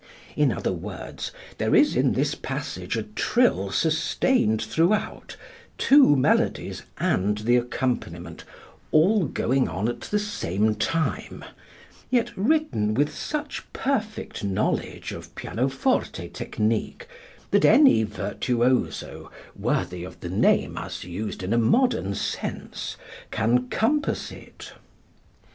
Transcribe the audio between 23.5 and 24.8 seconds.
compass it.